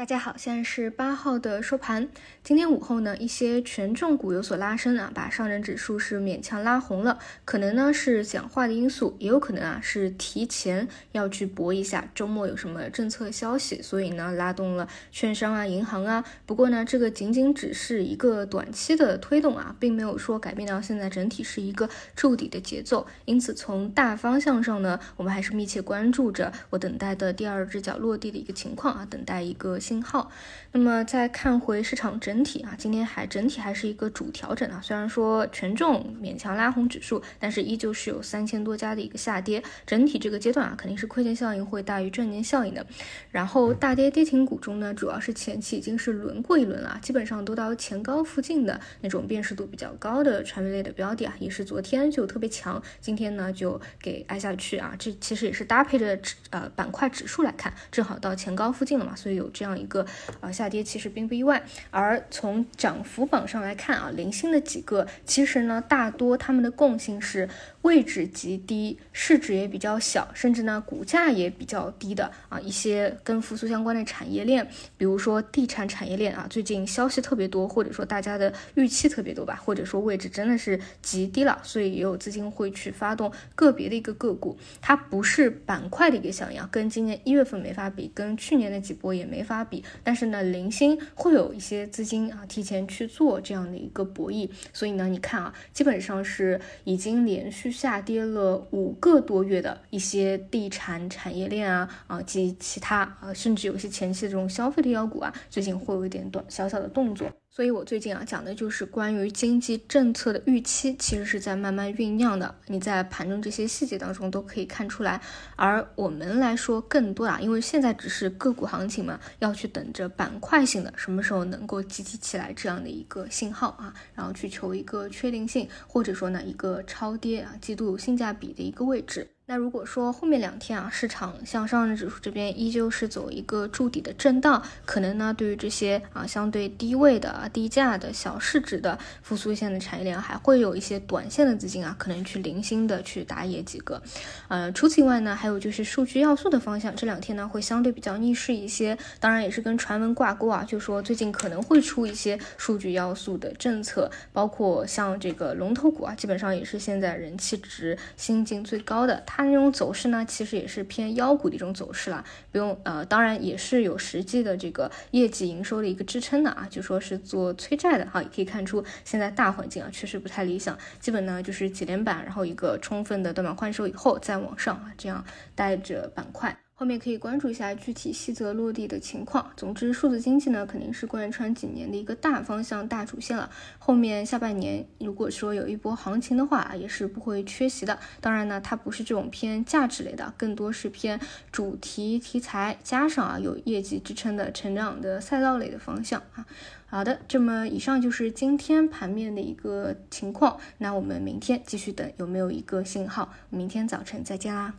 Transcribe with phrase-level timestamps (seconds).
[0.00, 2.08] 大家好，现在是八号的收盘。
[2.42, 7.18] 今天午后呢，一些权重股有所拉升啊，把上证指数是勉强拉红了。
[7.44, 16.24] 可能呢是讲话的因素，也有可能啊是提前要去搏一下周末有什么政策消息，所以呢拉动了券商啊、银行啊。
[16.46, 23.06] 不过呢，这个仅仅只是一个短期的推动啊，并没有说改变到现在整体是一个筑底的节奏。
[23.26, 29.78] 因此，从大方向上呢，我们还是密切关注着我等待的第二只脚落地的一个情况啊，等待一个。
[29.90, 30.30] 信号，
[30.70, 34.80] 那么再看回市场整体啊，今天还整体还是一个主调整啊。
[34.80, 39.60] 虽然说权重勉强拉红指数，但是依旧是有三千多家的一个下跌。
[39.84, 42.86] 整体这个阶段啊，肯定是亏钱效应会大于赚钱效应的。
[43.32, 54.94] 然后大跌跌停股中呢，主要是前期已经是轮过一轮了，基本上都到前高附近的那种辨识度比较高的传媒类的标的啊，也是昨天就特别强，今天呢就给挨下去啊。
[54.96, 59.79] 这其实也是搭配着指呃板块指数来看，正好到前高附近了嘛，所以有这样。
[59.80, 60.04] 一个
[60.40, 67.48] 啊下跌其实并不意外，而从涨幅榜上来看啊，零星的几个其实呢大多它们的共性是
[67.82, 89.59] 位置极低，市值也比较小，甚至呢股价也比较低的啊一些跟复苏相关的产业链，比如说地产产业链啊，最近消息特别多，或者说大家的预期特别多吧，或者说位置真的是极低了，所以也有资金会去发动个别的一个个股，它不是板块的一个响应，跟今年一月份没法比，跟去年的几波也没法。
[89.64, 107.30] 比，但是呢，零星会有一些资金啊提前去做这样的一个博弈，所以呢，你看啊，基本上是已经连续下跌了五个多月的一些地产产业链啊啊及其他啊，甚至有些前期的这种消费的妖股啊，最近会有一点短小小的动作。
[107.52, 112.54] 所以，我最近啊讲的就是关于经济政策的预期，其实是在慢慢酝酿的。
[112.68, 115.20] 你在盘中这些细节当中都可以看出来。
[115.56, 129.28] 而我们来说，更多啊，因为现在只是个股行情嘛，要去等着板块性的什么时候能够集体起来这样的一个信号啊，然后去求一个确定性，或者说呢一个超跌啊，极度性价比的一个位置。
[129.50, 144.00] 那如果说后面两天啊，市场向上证指数这边依旧是走一个筑底的震荡，可能呢，对于这些啊相对低位的、低价的小市值的复苏线的产业链，还会有一些短线的资金啊，可能去零星的去打野几个。
[144.46, 159.39] 呃，除此以外呢，还有就是数据要素的方向，这两天呢会相对比较逆势一些，当然也是跟传闻挂钩啊，就说最近可能会出一些数据要素的政策，包括像这个龙头股啊，基本上也是现在人气值新晋最高的它。
[159.40, 175.24] 它那种走势呢，其实也是偏妖股的一种走势了，不用呃，当然也是有实际的这个业绩营收的一个支撑的啊，就说是做催债的哈，也可以看出现在大环境啊确实不太理想，基本呢就是几连板，然后一个充分的断板换手以后再往上啊，这样
[175.54, 176.54] 带着板块。
[176.80, 179.52] 后面可以关注一下具体细则落地的情况。
[179.54, 183.50] 总之，数字经济呢肯定是贯穿几年的一个大方向、大主线了。
[183.78, 187.98] 后面下半年如果说有一波行情的话，也是不会缺席的。
[188.22, 191.20] 当然呢，它不是这种偏价值类的，更多是偏
[191.52, 196.46] 主题题材加上啊有业绩支撑的成长的赛道类的方向啊。
[196.86, 200.58] 好的，这么以上就是今天盘面的一个情况。
[200.78, 203.34] 那我们明天继续等有没有一个信号。
[203.50, 204.72] 明天早晨再见啦。